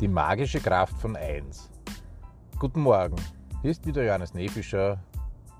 [0.00, 1.70] Die magische Kraft von 1.
[2.58, 3.14] Guten Morgen,
[3.62, 4.98] hier ist wieder Johannes Nefischer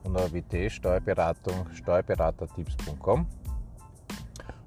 [0.03, 3.29] von der WT Steuerberatung, steuerberatertipps.com.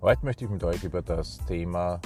[0.02, 2.00] Heute möchte ich mit euch über das Thema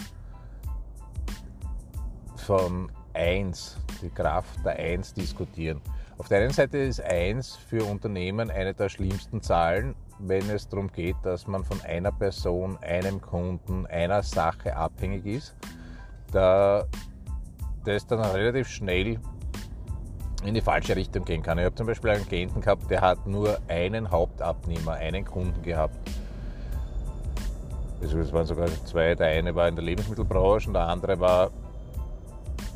[2.36, 5.82] von 1, die Kraft der 1 diskutieren.
[6.18, 10.92] Auf der einen Seite ist 1 für Unternehmen eine der schlimmsten Zahlen, wenn es darum
[10.92, 15.56] geht, dass man von einer Person, einem Kunden, einer Sache abhängig ist.
[16.32, 16.88] Da
[17.84, 19.20] das dann relativ schnell
[20.44, 21.58] in die falsche Richtung gehen kann.
[21.60, 25.96] Ich habe zum Beispiel einen Klienten gehabt, der hat nur einen Hauptabnehmer, einen Kunden gehabt.
[28.02, 29.14] Also es waren sogar zwei.
[29.14, 31.52] Der eine war in der Lebensmittelbranche und der andere war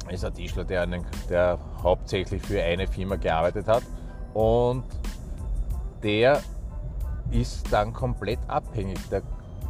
[0.10, 3.84] ist ein Tischler, der, einen, der hauptsächlich für eine Firma gearbeitet hat.
[4.34, 4.84] Und
[6.04, 6.41] der
[7.32, 8.99] ist dann komplett abhängig.
[9.10, 9.24] Der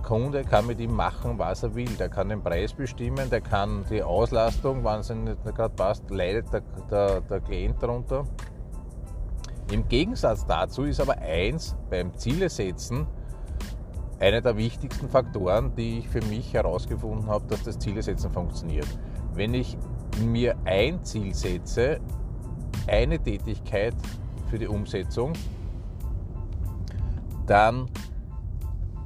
[0.05, 1.89] Kunde kann mit ihm machen, was er will.
[1.98, 6.53] Der kann den Preis bestimmen, der kann die Auslastung, wenn es nicht gerade passt, leidet
[6.53, 8.23] der, der, der Klient darunter.
[9.71, 13.07] Im Gegensatz dazu ist aber eins beim Zielesetzen
[14.20, 18.87] einer der wichtigsten Faktoren, die ich für mich herausgefunden habe, dass das Zielesetzen funktioniert.
[19.34, 19.75] Wenn ich
[20.23, 21.99] mir ein Ziel setze,
[22.87, 23.95] eine Tätigkeit
[24.51, 25.34] für die Umsetzung,
[27.47, 27.87] dann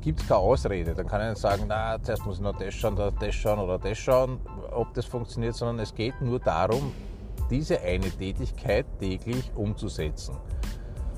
[0.02, 0.94] gibt es keine Ausrede.
[0.94, 3.78] Dann kann ich nicht sagen, na, zuerst muss ich noch das schauen, das schauen oder
[3.78, 4.40] das schauen,
[4.72, 6.92] ob das funktioniert, sondern es geht nur darum,
[7.50, 10.36] diese eine Tätigkeit täglich umzusetzen.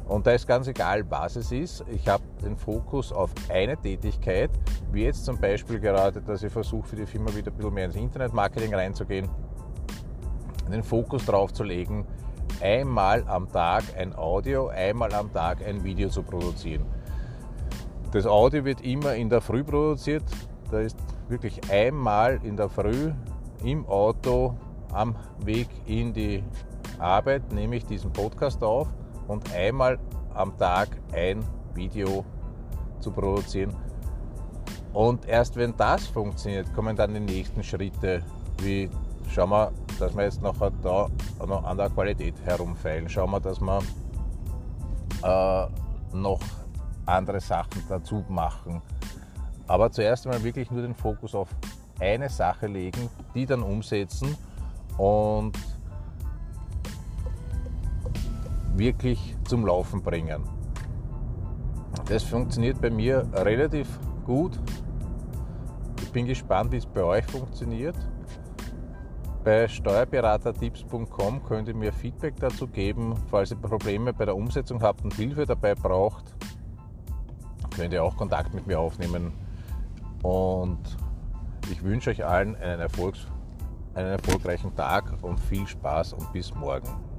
[0.07, 1.85] Und da ist ganz egal, was es ist.
[1.89, 4.49] Ich habe den Fokus auf eine Tätigkeit,
[4.91, 7.85] wie jetzt zum Beispiel gerade, dass ich versuche, für die Firma wieder ein bisschen mehr
[7.85, 9.29] ins Internetmarketing reinzugehen,
[10.69, 12.05] den Fokus darauf zu legen,
[12.61, 16.85] einmal am Tag ein Audio, einmal am Tag ein Video zu produzieren.
[18.11, 20.23] Das Audio wird immer in der Früh produziert.
[20.69, 20.97] Da ist
[21.29, 23.13] wirklich einmal in der Früh
[23.63, 24.55] im Auto
[24.91, 26.43] am Weg in die
[26.99, 28.87] Arbeit nehme ich diesen Podcast auf
[29.27, 29.97] und einmal
[30.33, 32.25] am Tag ein Video
[32.99, 33.73] zu produzieren.
[34.93, 38.23] Und erst wenn das funktioniert, kommen dann die nächsten Schritte,
[38.61, 38.89] wie
[39.29, 41.07] schauen wir, dass wir jetzt nachher da
[41.47, 43.07] noch an der Qualität herumfeilen.
[43.07, 43.79] Schauen wir, dass wir
[45.23, 45.67] äh,
[46.13, 46.41] noch
[47.11, 48.81] andere Sachen dazu machen.
[49.67, 51.49] Aber zuerst einmal wirklich nur den Fokus auf
[51.99, 54.35] eine Sache legen, die dann umsetzen
[54.97, 55.57] und
[58.75, 60.43] wirklich zum Laufen bringen.
[62.05, 63.87] Das funktioniert bei mir relativ
[64.25, 64.59] gut.
[66.01, 67.95] Ich bin gespannt, wie es bei euch funktioniert.
[69.43, 75.03] Bei steuerberatertipps.com könnt ihr mir Feedback dazu geben, falls ihr Probleme bei der Umsetzung habt
[75.03, 76.35] und Hilfe dabei braucht
[77.75, 79.33] könnt ihr auch Kontakt mit mir aufnehmen.
[80.21, 80.79] Und
[81.71, 83.27] ich wünsche euch allen einen, Erfolgs-,
[83.95, 87.10] einen erfolgreichen Tag und viel Spaß und bis morgen.